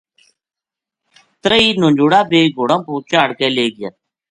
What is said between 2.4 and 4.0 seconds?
گھوڑاں پو چاہڑ کے لے گیا